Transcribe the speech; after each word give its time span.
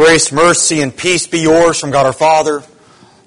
Grace, 0.00 0.32
mercy, 0.32 0.80
and 0.80 0.96
peace 0.96 1.26
be 1.26 1.40
yours 1.40 1.78
from 1.78 1.90
God 1.90 2.06
our 2.06 2.14
Father, 2.14 2.62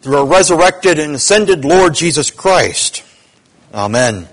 through 0.02 0.18
our 0.18 0.26
resurrected 0.26 0.98
and 0.98 1.14
ascended 1.14 1.64
Lord 1.64 1.94
Jesus 1.94 2.32
Christ. 2.32 3.04
Amen. 3.72 4.28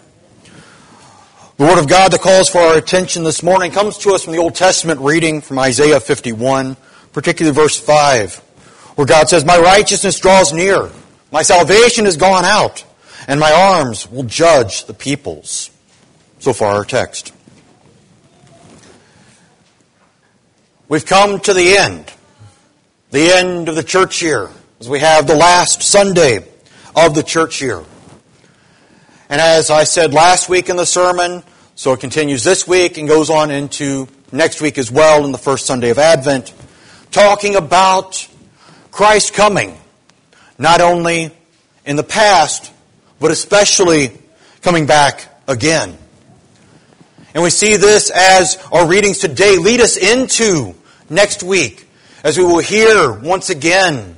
The 1.59 1.65
Word 1.65 1.79
of 1.79 1.87
God 1.87 2.13
that 2.13 2.23
calls 2.23 2.49
for 2.49 2.57
our 2.57 2.79
attention 2.79 3.25
this 3.25 3.43
morning 3.43 3.73
comes 3.73 3.99
to 3.99 4.13
us 4.13 4.25
from 4.25 4.33
the 4.33 4.39
Old 4.39 4.55
Testament 4.55 5.01
reading 5.01 5.43
from 5.43 5.59
Isaiah 5.59 6.01
51, 6.01 6.79
particularly 7.13 7.55
verse 7.55 7.79
5, 7.79 8.37
where 8.95 9.07
God 9.07 9.29
says, 9.29 9.45
My 9.45 9.59
righteousness 9.59 10.19
draws 10.19 10.51
near, 10.51 10.89
my 11.31 11.43
salvation 11.43 12.07
is 12.07 12.17
gone 12.17 12.47
out, 12.47 12.87
and 13.29 13.39
my 13.39 13.53
arms 13.53 14.11
will 14.11 14.23
judge 14.23 14.87
the 14.87 14.95
peoples. 14.95 15.71
So 16.39 16.55
far, 16.55 16.77
our 16.77 16.87
text. 16.87 17.35
We've 20.89 21.05
come 21.05 21.39
to 21.41 21.53
the 21.53 21.77
end 21.77 22.11
the 23.11 23.33
end 23.33 23.69
of 23.69 23.75
the 23.75 23.83
church 23.83 24.23
year, 24.23 24.49
as 24.79 24.89
we 24.89 25.01
have 25.01 25.27
the 25.27 25.35
last 25.35 25.83
Sunday 25.83 26.47
of 26.95 27.15
the 27.15 27.25
church 27.25 27.61
year. 27.61 27.83
And 29.29 29.41
as 29.41 29.69
I 29.69 29.83
said 29.83 30.15
last 30.15 30.49
week 30.49 30.69
in 30.69 30.77
the 30.77 30.87
sermon, 30.87 31.43
so 31.75 31.93
it 31.93 32.01
continues 32.01 32.45
this 32.45 32.69
week 32.69 32.99
and 32.99 33.09
goes 33.09 33.29
on 33.29 33.51
into 33.51 34.07
next 34.31 34.61
week 34.61 34.79
as 34.79 34.93
well 34.93 35.25
in 35.25 35.33
the 35.33 35.39
first 35.39 35.67
Sunday 35.67 35.91
of 35.91 35.99
Advent, 35.99 36.55
talking 37.11 37.57
about 37.57 38.29
Christ 38.93 39.35
coming, 39.35 39.77
not 40.57 40.81
only 40.81 41.33
in 41.85 41.97
the 41.97 42.05
past, 42.05 42.73
but 43.19 43.33
especially 43.33 44.13
coming 44.63 44.87
back 44.87 45.27
again. 45.49 45.99
And 47.35 47.43
we 47.43 47.51
see 47.51 47.77
this 47.77 48.11
as 48.11 48.57
our 48.71 48.87
readings 48.87 49.19
today 49.19 49.59
lead 49.59 49.81
us 49.81 49.97
into 49.97 50.75
next 51.09 51.43
week 51.43 51.89
as 52.23 52.37
we 52.37 52.45
will 52.45 52.59
hear 52.59 53.13
once 53.13 53.51
again 53.51 54.17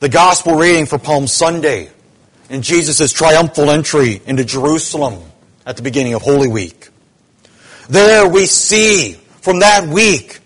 the 0.00 0.08
gospel 0.08 0.54
reading 0.54 0.86
for 0.86 0.98
Palm 0.98 1.26
Sunday 1.26 1.90
and 2.48 2.62
Jesus' 2.62 3.12
triumphal 3.12 3.70
entry 3.70 4.20
into 4.26 4.44
Jerusalem 4.44 5.22
at 5.64 5.76
the 5.76 5.82
beginning 5.82 6.14
of 6.14 6.22
Holy 6.22 6.48
Week. 6.48 6.88
There 7.88 8.28
we 8.28 8.46
see 8.46 9.14
from 9.40 9.60
that 9.60 9.88
week 9.88 10.38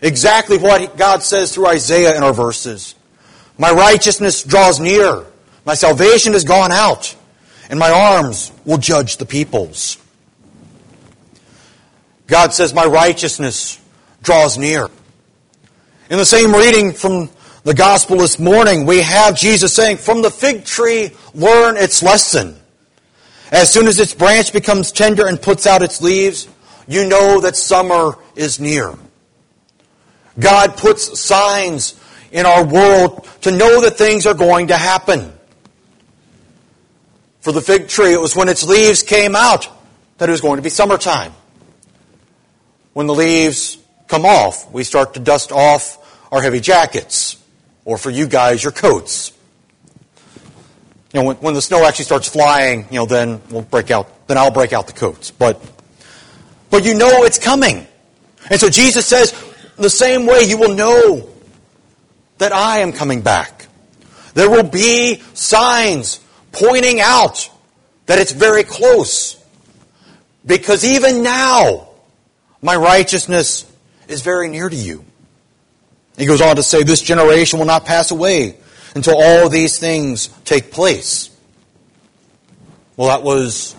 exactly 0.00 0.56
what 0.56 0.96
God 0.96 1.22
says 1.22 1.54
through 1.54 1.66
Isaiah 1.66 2.16
in 2.16 2.22
our 2.22 2.32
verses. 2.32 2.94
My 3.58 3.70
righteousness 3.70 4.42
draws 4.42 4.80
near, 4.80 5.24
my 5.66 5.74
salvation 5.74 6.32
has 6.32 6.44
gone 6.44 6.72
out, 6.72 7.14
and 7.68 7.78
my 7.78 7.90
arms 7.90 8.50
will 8.64 8.78
judge 8.78 9.18
the 9.18 9.26
peoples. 9.26 9.98
God 12.26 12.54
says, 12.54 12.72
My 12.72 12.86
righteousness 12.86 13.78
draws 14.22 14.56
near. 14.56 14.88
In 16.10 16.18
the 16.18 16.24
same 16.24 16.52
reading 16.52 16.92
from 16.92 17.30
the 17.64 17.74
gospel 17.74 18.18
this 18.18 18.38
morning, 18.38 18.86
we 18.86 19.00
have 19.00 19.36
Jesus 19.36 19.74
saying, 19.74 19.98
From 19.98 20.20
the 20.20 20.30
fig 20.30 20.64
tree, 20.64 21.12
learn 21.34 21.76
its 21.76 22.02
lesson. 22.02 22.56
As 23.52 23.72
soon 23.72 23.86
as 23.86 24.00
its 24.00 24.12
branch 24.12 24.52
becomes 24.52 24.92
tender 24.92 25.26
and 25.26 25.40
puts 25.40 25.66
out 25.66 25.82
its 25.82 26.02
leaves, 26.02 26.48
you 26.88 27.06
know 27.06 27.40
that 27.40 27.56
summer 27.56 28.18
is 28.34 28.58
near. 28.58 28.94
God 30.38 30.76
puts 30.76 31.20
signs 31.20 31.98
in 32.32 32.46
our 32.46 32.64
world 32.64 33.28
to 33.42 33.50
know 33.50 33.82
that 33.82 33.96
things 33.96 34.26
are 34.26 34.34
going 34.34 34.68
to 34.68 34.76
happen. 34.76 35.32
For 37.42 37.52
the 37.52 37.60
fig 37.60 37.88
tree, 37.88 38.12
it 38.12 38.20
was 38.20 38.34
when 38.34 38.48
its 38.48 38.64
leaves 38.64 39.02
came 39.02 39.36
out 39.36 39.68
that 40.18 40.28
it 40.28 40.32
was 40.32 40.40
going 40.40 40.56
to 40.56 40.62
be 40.62 40.70
summertime. 40.70 41.32
When 42.92 43.06
the 43.06 43.14
leaves 43.14 43.81
come 44.12 44.26
off, 44.26 44.70
we 44.70 44.84
start 44.84 45.14
to 45.14 45.20
dust 45.20 45.50
off 45.52 45.96
our 46.30 46.42
heavy 46.42 46.60
jackets, 46.60 47.42
or 47.86 47.96
for 47.96 48.10
you 48.10 48.26
guys, 48.26 48.62
your 48.62 48.70
coats. 48.70 49.32
You 51.14 51.20
know, 51.20 51.26
when, 51.28 51.36
when 51.36 51.54
the 51.54 51.62
snow 51.62 51.82
actually 51.86 52.04
starts 52.04 52.28
flying, 52.28 52.84
you 52.90 52.98
know, 52.98 53.06
then 53.06 53.40
we'll 53.48 53.62
break 53.62 53.90
out, 53.90 54.26
then 54.26 54.36
I'll 54.36 54.50
break 54.50 54.74
out 54.74 54.86
the 54.86 54.92
coats. 54.92 55.30
But, 55.30 55.62
but 56.68 56.84
you 56.84 56.92
know 56.92 57.24
it's 57.24 57.38
coming. 57.38 57.86
And 58.50 58.60
so 58.60 58.68
Jesus 58.68 59.06
says, 59.06 59.32
the 59.76 59.88
same 59.88 60.26
way 60.26 60.42
you 60.42 60.58
will 60.58 60.74
know 60.74 61.30
that 62.36 62.52
I 62.52 62.80
am 62.80 62.92
coming 62.92 63.22
back. 63.22 63.66
There 64.34 64.50
will 64.50 64.68
be 64.68 65.22
signs 65.32 66.20
pointing 66.52 67.00
out 67.00 67.48
that 68.04 68.18
it's 68.18 68.32
very 68.32 68.62
close. 68.62 69.42
Because 70.44 70.84
even 70.84 71.22
now, 71.22 71.88
my 72.60 72.76
righteousness 72.76 73.71
is 74.12 74.22
very 74.22 74.48
near 74.48 74.68
to 74.68 74.76
you. 74.76 75.04
He 76.16 76.26
goes 76.26 76.40
on 76.40 76.56
to 76.56 76.62
say, 76.62 76.82
This 76.82 77.00
generation 77.00 77.58
will 77.58 77.66
not 77.66 77.84
pass 77.84 78.10
away 78.10 78.56
until 78.94 79.20
all 79.20 79.48
these 79.48 79.78
things 79.78 80.28
take 80.44 80.70
place. 80.70 81.30
Well, 82.96 83.08
that 83.08 83.22
was 83.22 83.74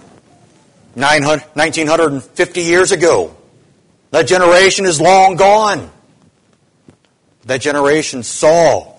1950 0.96 2.62
years 2.62 2.92
ago. 2.92 3.36
That 4.12 4.28
generation 4.28 4.86
is 4.86 5.00
long 5.00 5.36
gone. 5.36 5.92
That 7.46 7.62
generation 7.62 8.24
saw 8.24 8.96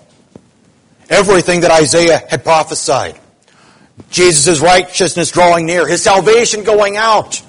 everything 1.09 1.61
that 1.62 1.71
Isaiah 1.71 2.22
had 2.28 2.45
prophesied. 2.45 3.19
Jesus' 4.11 4.61
righteousness 4.61 5.31
drawing 5.31 5.66
near, 5.66 5.87
his 5.87 6.03
salvation 6.03 6.65
going 6.65 6.97
out, 6.97 7.43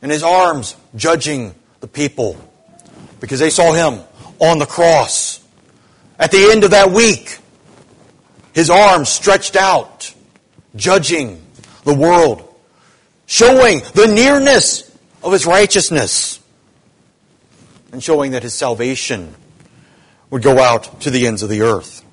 and 0.00 0.10
his 0.10 0.22
arms 0.22 0.76
judging 0.94 1.54
the 1.80 1.88
people 1.88 2.36
because 3.20 3.38
they 3.38 3.50
saw 3.50 3.72
him 3.72 4.00
on 4.38 4.58
the 4.58 4.66
cross. 4.66 5.44
At 6.18 6.30
the 6.30 6.50
end 6.50 6.64
of 6.64 6.72
that 6.72 6.90
week, 6.90 7.38
his 8.52 8.70
arms 8.70 9.08
stretched 9.08 9.56
out, 9.56 10.12
judging 10.74 11.44
the 11.84 11.94
world, 11.94 12.46
showing 13.26 13.80
the 13.94 14.06
nearness 14.06 14.90
of 15.22 15.32
his 15.32 15.46
righteousness, 15.46 16.40
and 17.92 18.02
showing 18.02 18.32
that 18.32 18.42
his 18.42 18.54
salvation 18.54 19.34
would 20.30 20.42
go 20.42 20.58
out 20.58 21.00
to 21.02 21.10
the 21.10 21.26
ends 21.26 21.42
of 21.42 21.48
the 21.48 21.62
earth. 21.62 22.04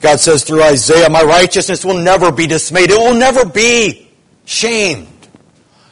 God 0.00 0.18
says 0.18 0.44
through 0.44 0.62
Isaiah, 0.62 1.10
My 1.10 1.22
righteousness 1.22 1.84
will 1.84 1.98
never 1.98 2.32
be 2.32 2.46
dismayed. 2.46 2.90
It 2.90 2.98
will 2.98 3.14
never 3.14 3.44
be 3.44 4.08
shamed. 4.46 5.08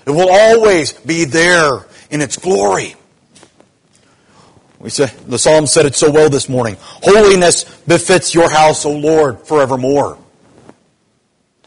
It 0.06 0.10
will 0.10 0.30
always 0.30 0.92
be 0.92 1.24
there 1.24 1.84
in 2.10 2.20
its 2.20 2.36
glory. 2.36 2.94
We 4.78 4.90
say, 4.90 5.06
the 5.26 5.38
psalm 5.38 5.66
said 5.66 5.86
it 5.86 5.96
so 5.96 6.10
well 6.10 6.30
this 6.30 6.48
morning. 6.48 6.76
Holiness 6.80 7.64
befits 7.80 8.34
your 8.34 8.48
house, 8.48 8.84
O 8.86 8.92
Lord, 8.92 9.40
forevermore. 9.40 10.18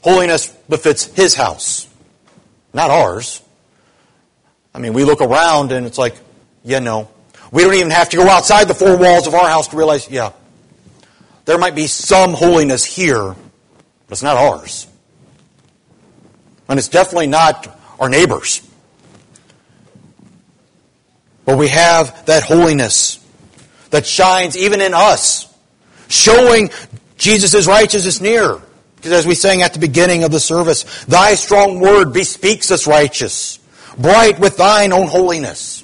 Holiness 0.01 0.47
befits 0.69 1.05
His 1.05 1.35
house, 1.35 1.87
not 2.73 2.89
ours. 2.89 3.41
I 4.73 4.79
mean, 4.79 4.93
we 4.93 5.03
look 5.03 5.21
around 5.21 5.71
and 5.73 5.85
it's 5.85 5.97
like, 5.97 6.15
yeah, 6.63 6.79
no. 6.79 7.09
We 7.51 7.63
don't 7.63 7.73
even 7.73 7.91
have 7.91 8.09
to 8.09 8.17
go 8.17 8.27
outside 8.29 8.69
the 8.69 8.73
four 8.73 8.97
walls 8.97 9.27
of 9.27 9.33
our 9.33 9.47
house 9.47 9.67
to 9.69 9.77
realize, 9.77 10.09
yeah, 10.09 10.31
there 11.43 11.57
might 11.57 11.75
be 11.75 11.87
some 11.87 12.33
holiness 12.33 12.85
here, 12.85 13.35
but 14.07 14.11
it's 14.11 14.23
not 14.23 14.37
ours. 14.37 14.87
And 16.69 16.79
it's 16.79 16.87
definitely 16.87 17.27
not 17.27 17.77
our 17.99 18.07
neighbors. 18.07 18.65
But 21.51 21.57
we 21.57 21.67
have 21.67 22.27
that 22.27 22.43
holiness 22.43 23.19
that 23.89 24.05
shines 24.05 24.55
even 24.55 24.79
in 24.79 24.93
us, 24.93 25.53
showing 26.07 26.69
Jesus' 27.17 27.67
righteousness 27.67 28.21
near. 28.21 28.57
Because 28.95 29.11
as 29.11 29.27
we 29.27 29.35
sang 29.35 29.61
at 29.61 29.73
the 29.73 29.79
beginning 29.79 30.23
of 30.23 30.31
the 30.31 30.39
service, 30.39 31.03
Thy 31.03 31.35
strong 31.35 31.81
word 31.81 32.13
bespeaks 32.13 32.71
us 32.71 32.87
righteous, 32.87 33.59
bright 33.97 34.39
with 34.39 34.55
Thine 34.55 34.93
own 34.93 35.07
holiness. 35.07 35.83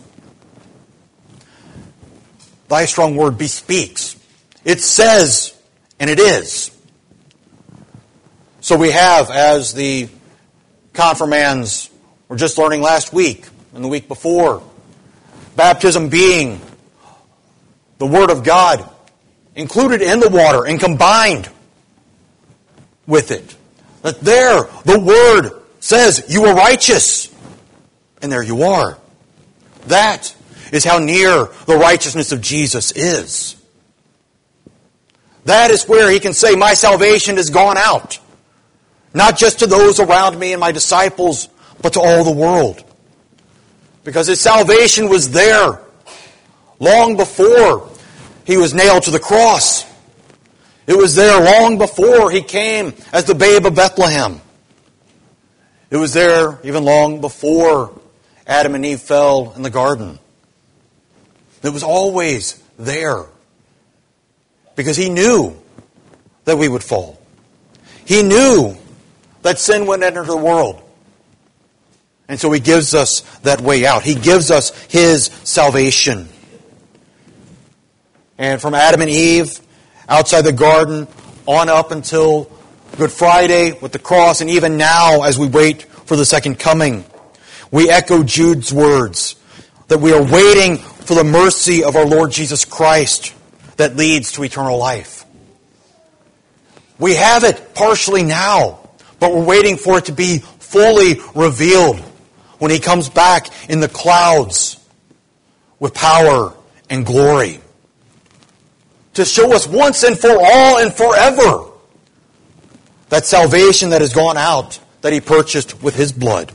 Thy 2.70 2.86
strong 2.86 3.18
word 3.18 3.38
bespeaks. 3.38 4.16
It 4.64 4.80
says, 4.80 5.54
and 6.00 6.10
it 6.10 6.20
is. 6.22 6.72
So 8.62 8.78
we 8.78 8.92
have, 8.92 9.30
as 9.30 9.74
the 9.74 10.08
confirmands 10.94 11.90
were 12.30 12.38
just 12.38 12.58
learning 12.58 12.82
last 12.82 13.12
week 13.12 13.48
and 13.74 13.84
the 13.84 13.90
week 13.90 14.08
before, 14.08 14.64
Baptism 15.58 16.10
being 16.10 16.62
the 17.98 18.06
Word 18.06 18.30
of 18.30 18.44
God 18.44 18.88
included 19.56 20.04
in 20.04 20.20
the 20.20 20.30
water 20.30 20.68
and 20.68 20.80
combined 20.80 21.50
with 23.08 23.32
it. 23.32 23.56
That 24.04 24.20
there, 24.22 24.70
the 24.86 25.00
Word 25.00 25.64
says, 25.80 26.26
you 26.30 26.46
are 26.46 26.54
righteous. 26.54 27.34
And 28.22 28.32
there 28.32 28.44
you 28.44 28.62
are. 28.62 29.00
That 29.88 30.34
is 30.72 30.84
how 30.84 31.00
near 31.00 31.46
the 31.66 31.76
righteousness 31.76 32.32
of 32.32 32.40
Jesus 32.40 32.92
is. 32.92 33.60
That 35.46 35.72
is 35.72 35.88
where 35.88 36.12
he 36.12 36.20
can 36.20 36.34
say, 36.34 36.56
My 36.56 36.76
salvation 36.76 37.38
has 37.38 37.50
gone 37.50 37.78
out. 37.78 38.20
Not 39.14 39.38
just 39.38 39.60
to 39.60 39.66
those 39.66 40.00
around 40.00 40.38
me 40.38 40.54
and 40.54 40.60
my 40.60 40.72
disciples, 40.72 41.48
but 41.82 41.94
to 41.94 42.02
all 42.02 42.24
the 42.24 42.32
world 42.32 42.84
because 44.08 44.26
his 44.26 44.40
salvation 44.40 45.10
was 45.10 45.32
there 45.32 45.82
long 46.80 47.18
before 47.18 47.90
he 48.46 48.56
was 48.56 48.74
nailed 48.74 49.04
to 49.04 49.12
the 49.12 49.20
cross. 49.20 49.86
It 50.88 50.96
was 50.96 51.14
there 51.14 51.44
long 51.44 51.78
before 51.78 52.32
he 52.32 52.42
came 52.42 52.94
as 53.12 53.26
the 53.26 53.36
babe 53.36 53.66
of 53.66 53.76
Bethlehem. 53.76 54.40
It 55.90 55.98
was 55.98 56.14
there 56.14 56.58
even 56.64 56.86
long 56.86 57.20
before 57.20 58.00
Adam 58.48 58.76
and 58.76 58.86
Eve 58.86 59.02
fell 59.02 59.52
in 59.58 59.62
the 59.62 59.70
garden. 59.70 60.20
It 61.62 61.72
was 61.72 61.84
always 61.84 62.64
there 62.80 63.26
because 64.78 64.96
he 64.96 65.10
knew 65.10 65.54
that 66.46 66.58
we 66.58 66.70
would 66.70 66.82
fall. 66.82 67.22
He 68.06 68.24
knew 68.24 68.78
that 69.42 69.60
sin 69.60 69.86
would 69.86 70.02
enter 70.02 70.24
the 70.24 70.38
world. 70.38 70.82
And 72.28 72.40
so 72.40 72.52
he 72.52 72.60
gives 72.60 72.94
us 72.94 73.22
that 73.40 73.62
way 73.62 73.86
out. 73.86 74.04
He 74.04 74.16
gives 74.16 74.52
us 74.52 74.70
his 74.86 75.26
salvation. 75.44 76.28
And 78.38 78.62
from 78.62 78.76
Adam 78.76 79.02
and 79.02 79.10
Eve, 79.10 79.60
outside 80.10 80.42
the 80.42 80.52
garden, 80.52 81.08
on 81.46 81.70
up 81.70 81.92
until 81.92 82.52
Good 82.98 83.12
Friday 83.12 83.72
with 83.80 83.92
the 83.92 84.00
cross, 84.00 84.42
and 84.42 84.50
even 84.50 84.78
now 84.78 85.24
as 85.24 85.40
we 85.40 85.48
wait 85.48 85.84
for 85.84 86.16
the 86.16 86.26
second 86.26 86.60
coming, 86.60 87.06
we 87.72 87.90
echo 87.90 88.24
Jude's 88.24 88.74
words 88.74 89.36
that 89.88 90.00
we 90.00 90.14
are 90.14 90.24
waiting 90.24 90.78
for 90.78 91.16
the 91.16 91.24
mercy 91.24 91.84
of 91.84 91.96
our 91.96 92.06
Lord 92.06 92.32
Jesus 92.32 92.66
Christ 92.66 93.34
that 93.78 93.96
leads 93.96 94.34
to 94.34 94.44
eternal 94.44 94.78
life. 94.78 95.26
We 97.00 97.16
have 97.16 97.44
it 97.44 97.74
partially 97.74 98.24
now, 98.24 98.80
but 99.20 99.32
we're 99.32 99.46
waiting 99.46 99.78
for 99.78 99.98
it 100.00 100.06
to 100.06 100.12
be 100.12 100.40
fully 100.40 101.20
revealed 101.36 102.04
when 102.60 102.72
He 102.72 102.80
comes 102.80 103.10
back 103.10 103.48
in 103.70 103.80
the 103.80 103.88
clouds 103.88 104.84
with 105.80 105.94
power 105.94 106.54
and 106.90 107.06
glory 107.06 107.60
to 109.14 109.26
show 109.26 109.54
us 109.54 109.68
once 109.68 110.04
and 110.04 110.18
for 110.18 110.32
all 110.32 110.78
and 110.78 110.94
forever 110.94 111.72
that 113.10 113.26
salvation 113.26 113.90
that 113.90 114.02
has 114.02 114.14
gone 114.14 114.38
out 114.38 114.80
that 115.02 115.14
He 115.14 115.22
purchased 115.22 115.82
with 115.82 115.96
His 115.96 116.12
blood. 116.12 116.54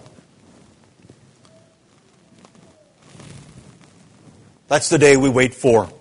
That's 4.69 4.89
the 4.89 4.99
day 4.99 5.17
we 5.17 5.29
wait 5.29 5.55
for. 5.55 5.93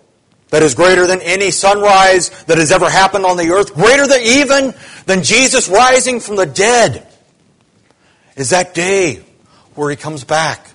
That 0.49 0.63
is 0.63 0.75
greater 0.75 1.07
than 1.07 1.21
any 1.21 1.49
sunrise 1.51 2.29
that 2.45 2.57
has 2.57 2.71
ever 2.71 2.89
happened 2.89 3.25
on 3.25 3.37
the 3.37 3.51
earth, 3.51 3.73
greater 3.73 4.05
than 4.05 4.21
even 4.21 4.73
than 5.05 5.23
Jesus 5.23 5.67
rising 5.69 6.19
from 6.19 6.35
the 6.35 6.45
dead. 6.45 7.07
Is 8.35 8.49
that 8.51 8.73
day 8.73 9.23
where 9.75 9.89
he 9.89 9.95
comes 9.95 10.23
back 10.23 10.71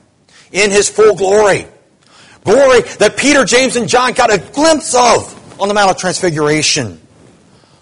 in 0.52 0.70
his 0.70 0.88
full 0.88 1.14
glory. 1.14 1.66
Glory 2.44 2.82
that 2.98 3.16
Peter, 3.16 3.44
James, 3.44 3.76
and 3.76 3.88
John 3.88 4.12
got 4.12 4.32
a 4.32 4.38
glimpse 4.38 4.94
of 4.94 5.60
on 5.60 5.68
the 5.68 5.74
Mount 5.74 5.90
of 5.90 5.96
Transfiguration. 5.98 7.00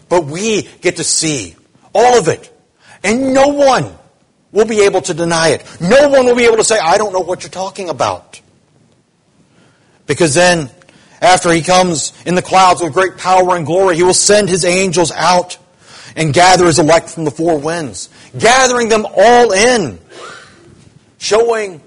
But 0.08 0.24
we 0.24 0.62
get 0.80 0.96
to 0.96 1.04
see 1.04 1.56
all 1.94 2.18
of 2.18 2.28
it. 2.28 2.50
And 3.02 3.34
no 3.34 3.48
one 3.48 3.94
will 4.52 4.64
be 4.64 4.82
able 4.82 5.02
to 5.02 5.14
deny 5.14 5.48
it. 5.48 5.64
No 5.80 6.08
one 6.08 6.24
will 6.24 6.36
be 6.36 6.44
able 6.44 6.56
to 6.56 6.64
say, 6.64 6.78
I 6.78 6.96
don't 6.96 7.12
know 7.12 7.20
what 7.20 7.42
you're 7.42 7.50
talking 7.50 7.88
about. 7.90 8.40
Because 10.06 10.34
then, 10.34 10.70
after 11.20 11.50
he 11.50 11.60
comes 11.60 12.12
in 12.24 12.34
the 12.34 12.42
clouds 12.42 12.82
with 12.82 12.92
great 12.92 13.16
power 13.16 13.56
and 13.56 13.66
glory, 13.66 13.96
he 13.96 14.02
will 14.02 14.14
send 14.14 14.48
his 14.48 14.64
angels 14.64 15.10
out 15.12 15.58
and 16.16 16.32
gather 16.32 16.66
his 16.66 16.78
elect 16.78 17.10
from 17.10 17.24
the 17.24 17.30
four 17.30 17.58
winds, 17.58 18.08
gathering 18.38 18.88
them 18.88 19.06
all 19.06 19.52
in, 19.52 19.98
showing 21.24 21.80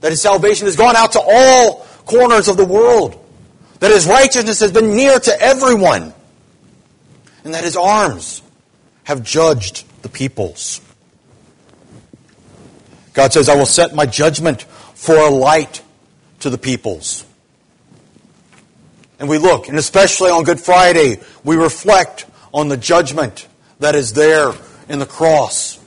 that 0.00 0.10
his 0.10 0.20
salvation 0.20 0.66
has 0.66 0.76
gone 0.76 0.96
out 0.96 1.12
to 1.12 1.20
all 1.20 1.86
corners 2.06 2.48
of 2.48 2.56
the 2.56 2.64
world, 2.64 3.24
that 3.80 3.90
his 3.90 4.06
righteousness 4.06 4.60
has 4.60 4.72
been 4.72 4.94
near 4.94 5.18
to 5.18 5.40
everyone, 5.40 6.12
and 7.44 7.54
that 7.54 7.64
his 7.64 7.76
arms 7.76 8.42
have 9.04 9.22
judged 9.22 9.84
the 10.02 10.08
peoples. 10.08 10.80
God 13.14 13.32
says, 13.32 13.48
I 13.48 13.56
will 13.56 13.66
set 13.66 13.94
my 13.94 14.06
judgment 14.06 14.62
for 14.62 15.16
a 15.16 15.30
light 15.30 15.82
to 16.40 16.50
the 16.50 16.58
peoples 16.58 17.24
and 19.18 19.28
we 19.28 19.38
look, 19.38 19.68
and 19.68 19.76
especially 19.78 20.30
on 20.30 20.44
Good 20.44 20.60
Friday, 20.60 21.20
we 21.42 21.56
reflect 21.56 22.26
on 22.54 22.68
the 22.68 22.76
judgment 22.76 23.48
that 23.80 23.94
is 23.94 24.12
there 24.12 24.52
in 24.88 24.98
the 24.98 25.06
cross. 25.06 25.77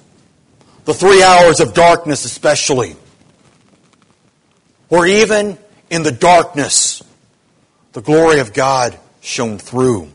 The 0.86 0.94
three 0.94 1.22
hours 1.24 1.60
of 1.60 1.74
darkness, 1.74 2.26
especially. 2.26 2.96
Or 4.90 5.06
even 5.06 5.58
in 5.90 6.04
the 6.04 6.12
darkness, 6.12 7.04
the 7.94 8.02
glory 8.02 8.40
of 8.40 8.54
God 8.54 8.98
shone 9.22 9.58
through. 9.58 10.10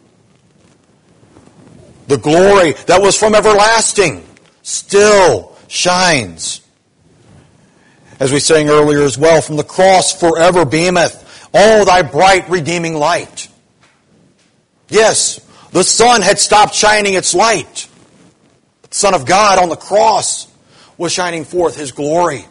The 2.08 2.18
glory 2.18 2.72
that 2.86 3.00
was 3.00 3.18
from 3.18 3.34
everlasting 3.34 4.26
still 4.62 5.56
shines. 5.68 6.60
As 8.19 8.32
we 8.32 8.40
sang 8.40 8.69
earlier 8.69 9.02
as 9.02 9.19
well, 9.19 9.40
from 9.40 9.56
the 9.56 9.64
cross 9.64 10.19
forever 10.19 10.64
beameth 10.64 11.48
all 11.52 11.84
thy 11.84 12.02
bright 12.02 12.48
redeeming 12.48 12.94
light. 12.94 13.48
Yes, 14.88 15.40
the 15.72 15.84
sun 15.84 16.22
had 16.22 16.38
stopped 16.38 16.74
shining 16.74 17.14
its 17.14 17.34
light. 17.34 17.88
the 18.82 18.94
Son 18.94 19.14
of 19.14 19.26
God 19.26 19.58
on 19.58 19.69
the 19.69 19.76
cross 19.76 20.48
was 20.98 21.12
shining 21.12 21.44
forth 21.44 21.76
his 21.76 21.93
glory, 21.93 22.46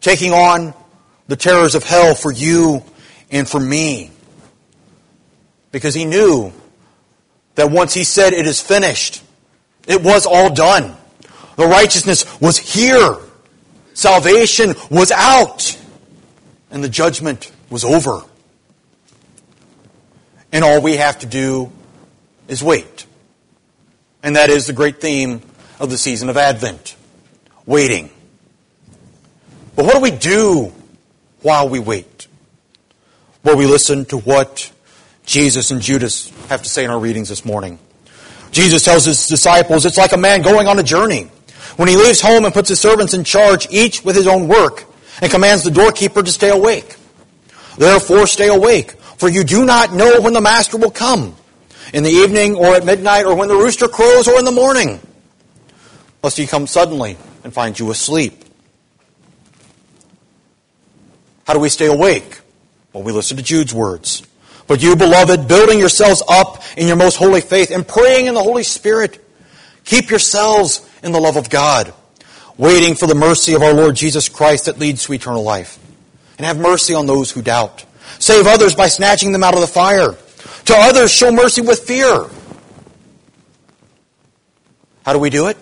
taking 0.00 0.32
on 0.32 0.74
the 1.28 1.36
terrors 1.36 1.74
of 1.74 1.84
hell 1.84 2.14
for 2.14 2.32
you 2.32 2.82
and 3.30 3.48
for 3.48 3.60
me. 3.60 4.10
Because 5.72 5.94
he 5.94 6.04
knew 6.04 6.52
that 7.56 7.70
once 7.70 7.92
he 7.92 8.04
said, 8.04 8.32
It 8.32 8.46
is 8.46 8.60
finished, 8.60 9.22
it 9.86 10.02
was 10.02 10.26
all 10.26 10.52
done. 10.52 10.96
The 11.56 11.66
righteousness 11.66 12.40
was 12.40 12.58
here. 12.58 13.16
Salvation 13.94 14.74
was 14.90 15.10
out. 15.10 15.80
And 16.70 16.84
the 16.84 16.88
judgment 16.88 17.50
was 17.70 17.84
over. 17.84 18.22
And 20.52 20.64
all 20.64 20.82
we 20.82 20.96
have 20.96 21.20
to 21.20 21.26
do 21.26 21.72
is 22.48 22.62
wait. 22.62 23.06
And 24.22 24.36
that 24.36 24.50
is 24.50 24.66
the 24.66 24.72
great 24.72 25.00
theme 25.00 25.40
of 25.80 25.88
the 25.88 25.96
season 25.96 26.28
of 26.28 26.36
Advent 26.36 26.96
waiting. 27.66 28.10
But 29.74 29.84
what 29.84 29.94
do 29.94 30.00
we 30.00 30.12
do 30.12 30.72
while 31.42 31.68
we 31.68 31.78
wait? 31.78 32.28
Well, 33.42 33.56
we 33.56 33.66
listen 33.66 34.04
to 34.06 34.18
what 34.18 34.72
Jesus 35.24 35.70
and 35.70 35.82
Judas 35.82 36.30
have 36.48 36.62
to 36.62 36.68
say 36.68 36.84
in 36.84 36.90
our 36.90 36.98
readings 36.98 37.28
this 37.28 37.44
morning. 37.44 37.78
Jesus 38.52 38.84
tells 38.84 39.04
his 39.04 39.26
disciples 39.26 39.84
it's 39.84 39.98
like 39.98 40.12
a 40.12 40.16
man 40.16 40.42
going 40.42 40.66
on 40.66 40.78
a 40.78 40.82
journey. 40.82 41.24
When 41.76 41.88
he 41.88 41.96
leaves 41.96 42.20
home 42.20 42.44
and 42.44 42.54
puts 42.54 42.70
his 42.70 42.80
servants 42.80 43.12
in 43.12 43.24
charge, 43.24 43.66
each 43.70 44.02
with 44.02 44.16
his 44.16 44.26
own 44.26 44.48
work, 44.48 44.84
and 45.20 45.30
commands 45.30 45.62
the 45.62 45.70
doorkeeper 45.70 46.22
to 46.22 46.30
stay 46.30 46.48
awake. 46.48 46.96
Therefore 47.76 48.26
stay 48.26 48.48
awake, 48.48 48.92
for 48.92 49.28
you 49.28 49.44
do 49.44 49.64
not 49.64 49.92
know 49.92 50.20
when 50.20 50.32
the 50.32 50.40
master 50.40 50.78
will 50.78 50.90
come, 50.90 51.36
in 51.92 52.02
the 52.02 52.10
evening 52.10 52.54
or 52.54 52.74
at 52.74 52.84
midnight 52.84 53.26
or 53.26 53.34
when 53.34 53.48
the 53.48 53.54
rooster 53.54 53.88
crows 53.88 54.26
or 54.26 54.38
in 54.38 54.44
the 54.44 54.52
morning, 54.52 55.00
lest 56.22 56.36
he 56.36 56.46
come 56.46 56.66
suddenly 56.66 57.16
and 57.46 57.54
find 57.54 57.78
you 57.78 57.92
asleep. 57.92 58.44
How 61.46 61.54
do 61.54 61.60
we 61.60 61.68
stay 61.68 61.86
awake? 61.86 62.40
Well, 62.92 63.04
we 63.04 63.12
listen 63.12 63.36
to 63.36 63.42
Jude's 63.44 63.72
words. 63.72 64.26
But 64.66 64.82
you, 64.82 64.96
beloved, 64.96 65.46
building 65.46 65.78
yourselves 65.78 66.24
up 66.28 66.64
in 66.76 66.88
your 66.88 66.96
most 66.96 67.14
holy 67.14 67.40
faith 67.40 67.70
and 67.70 67.86
praying 67.86 68.26
in 68.26 68.34
the 68.34 68.42
Holy 68.42 68.64
Spirit, 68.64 69.24
keep 69.84 70.10
yourselves 70.10 70.90
in 71.04 71.12
the 71.12 71.20
love 71.20 71.36
of 71.36 71.48
God, 71.48 71.94
waiting 72.58 72.96
for 72.96 73.06
the 73.06 73.14
mercy 73.14 73.54
of 73.54 73.62
our 73.62 73.72
Lord 73.72 73.94
Jesus 73.94 74.28
Christ 74.28 74.64
that 74.64 74.80
leads 74.80 75.04
to 75.04 75.12
eternal 75.12 75.44
life 75.44 75.78
and 76.38 76.46
have 76.46 76.58
mercy 76.58 76.94
on 76.94 77.06
those 77.06 77.30
who 77.30 77.42
doubt. 77.42 77.84
Save 78.18 78.48
others 78.48 78.74
by 78.74 78.88
snatching 78.88 79.30
them 79.30 79.44
out 79.44 79.54
of 79.54 79.60
the 79.60 79.68
fire. 79.68 80.16
To 80.64 80.74
others, 80.74 81.12
show 81.12 81.30
mercy 81.30 81.60
with 81.60 81.84
fear. 81.84 82.28
How 85.04 85.12
do 85.12 85.20
we 85.20 85.30
do 85.30 85.46
it? 85.46 85.56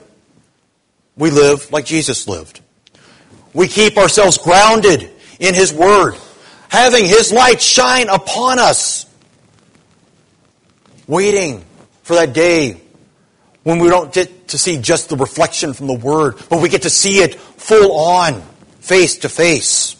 We 1.17 1.31
live 1.31 1.71
like 1.73 1.85
Jesus 1.85 2.27
lived. 2.27 2.61
We 3.53 3.69
keep 3.69 3.97
ourselves 3.97 4.39
grounded 4.39 5.11
in 5.39 5.55
His 5.55 5.73
Word, 5.73 6.17
having 6.69 7.05
His 7.05 7.33
light 7.33 7.61
shine 7.61 8.09
upon 8.09 8.59
us, 8.59 9.07
waiting 11.07 11.65
for 12.03 12.15
that 12.15 12.33
day 12.33 12.81
when 13.63 13.79
we 13.79 13.89
don't 13.89 14.13
get 14.13 14.49
to 14.49 14.59
see 14.59 14.79
just 14.79 15.09
the 15.09 15.17
reflection 15.17 15.73
from 15.73 15.87
the 15.87 15.95
Word, 15.95 16.37
but 16.51 16.61
we 16.61 16.69
get 16.69 16.83
to 16.83 16.91
see 16.91 17.19
it 17.19 17.35
full 17.35 17.97
on, 17.99 18.43
face 18.81 19.19
to 19.19 19.29
face. 19.29 19.97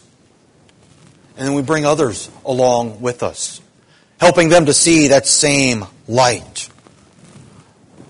And 1.37 1.47
then 1.47 1.55
we 1.55 1.61
bring 1.61 1.85
others 1.85 2.29
along 2.45 3.01
with 3.01 3.23
us, 3.23 3.61
helping 4.19 4.49
them 4.49 4.67
to 4.67 4.73
see 4.73 5.09
that 5.09 5.27
same 5.27 5.85
light. 6.07 6.69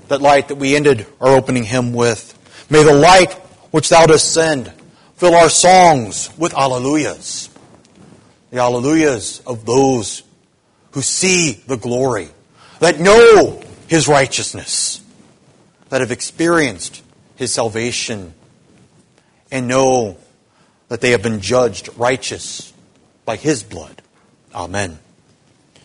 That 0.10 0.22
light 0.22 0.50
that 0.50 0.56
we 0.56 0.76
ended 0.76 1.08
our 1.20 1.36
opening 1.36 1.64
hymn 1.64 1.94
with. 1.94 2.35
May 2.70 2.84
the 2.84 2.94
light 2.94 3.34
which 3.72 3.90
thou 3.90 4.06
dost 4.06 4.34
send 4.34 4.72
fill 5.18 5.36
our 5.36 5.50
songs 5.50 6.30
with 6.38 6.54
alleluias. 6.54 7.50
the 8.52 8.58
alleluias 8.58 9.42
of 9.46 9.66
those 9.66 10.24
who 10.92 11.02
see 11.02 11.62
the 11.68 11.78
glory, 11.78 12.30
that 12.80 13.00
know 13.00 13.62
his 13.88 14.08
righteousness, 14.08 15.02
that 15.90 16.02
have 16.02 16.12
experienced 16.12 17.04
his 17.36 17.54
salvation, 17.54 18.34
and 19.52 19.68
know 19.68 20.18
that 20.88 21.02
they 21.02 21.12
have 21.12 21.22
been 21.22 21.42
judged 21.42 21.90
righteous 21.98 22.74
by 23.26 23.36
his 23.36 23.62
blood. 23.62 24.02
Amen. 24.54 25.00